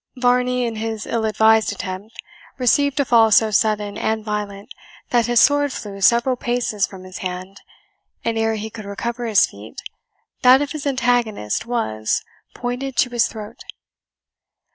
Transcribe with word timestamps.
Varney, 0.15 0.65
in 0.65 0.77
his 0.77 1.05
ill 1.05 1.25
advised 1.25 1.71
attempt, 1.71 2.15
received 2.57 2.99
a 2.99 3.05
fall 3.05 3.29
so 3.29 3.51
sudden 3.51 3.99
and 3.99 4.25
violent 4.25 4.73
that 5.11 5.27
his 5.27 5.39
sword 5.39 5.71
flew 5.71 6.01
several 6.01 6.35
paces 6.35 6.87
from 6.87 7.03
his 7.03 7.19
hand 7.19 7.61
and 8.25 8.35
ere 8.35 8.55
he 8.55 8.71
could 8.71 8.83
recover 8.85 9.25
his 9.27 9.45
feet, 9.45 9.79
that 10.41 10.59
of 10.59 10.71
his 10.71 10.87
antagonist 10.87 11.67
was; 11.67 12.23
pointed 12.55 12.95
to 12.95 13.11
his 13.11 13.27
throat. 13.27 13.59